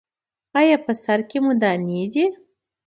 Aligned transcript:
ایا 0.59 0.77
په 0.85 0.93
سر 1.03 1.19
کې 1.29 1.37
مو 1.43 1.53
دانې 1.61 2.01
دي؟ 2.13 2.25